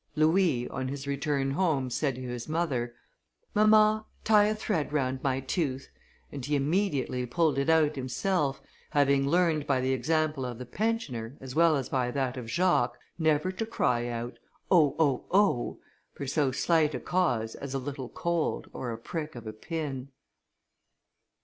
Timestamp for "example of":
9.93-10.57